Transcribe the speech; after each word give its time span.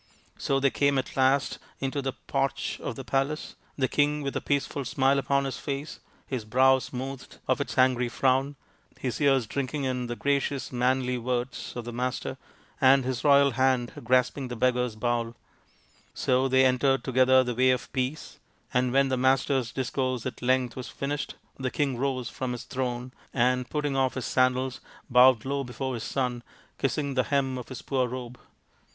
So 0.39 0.59
they 0.59 0.71
came 0.71 0.97
at 0.97 1.15
last 1.15 1.59
into 1.79 2.01
the 2.01 2.13
porch 2.13 2.79
of 2.81 2.95
the 2.95 3.03
palace, 3.03 3.55
the 3.77 3.87
king 3.87 4.23
with 4.23 4.35
a 4.35 4.41
peaceful 4.41 4.83
smile 4.83 5.19
upon 5.19 5.45
his 5.45 5.59
face, 5.59 5.99
his 6.25 6.43
brow 6.43 6.79
smoothed 6.79 7.37
of 7.47 7.61
its 7.61 7.77
angry 7.77 8.09
frown, 8.09 8.55
his 8.99 9.21
ears 9.21 9.45
drinking 9.45 9.83
in 9.83 10.07
the 10.07 10.15
gracious 10.15 10.71
manly 10.71 11.19
words 11.19 11.73
of 11.75 11.85
the 11.85 11.93
Master, 11.93 12.39
and 12.81 13.05
his 13.05 13.23
royal 13.23 13.51
hand 13.51 13.93
grasping 14.03 14.47
the 14.47 14.55
beggar's 14.55 14.95
bowl. 14.95 15.35
So 16.15 16.47
they 16.47 16.65
entered 16.65 17.03
together 17.03 17.43
the 17.43 17.53
Way 17.53 17.69
of 17.69 17.93
Peace; 17.93 18.39
and 18.73 18.91
when 18.91 19.09
the 19.09 19.17
Master's 19.17 19.71
discourse 19.71 20.25
at 20.25 20.41
length 20.41 20.75
was 20.75 20.87
finished 20.89 21.35
the 21.59 21.69
king 21.69 21.95
rose 21.95 22.27
from 22.27 22.53
his 22.53 22.63
throne 22.63 23.11
and, 23.35 23.69
putting 23.69 23.95
off 23.95 24.15
his 24.15 24.35
198 24.35 24.81
THE 25.11 25.19
INDIAN 25.19 25.39
STORY 25.39 25.43
BOOK 25.43 25.43
sandals, 25.43 25.43
bowed 25.43 25.45
low 25.47 25.63
before 25.63 25.93
his 25.93 26.03
son, 26.03 26.41
kissing 26.79 27.13
the 27.13 27.25
hem 27.29 27.59
of 27.59 27.67
his 27.69 27.83
poor 27.83 28.07
robe. 28.07 28.39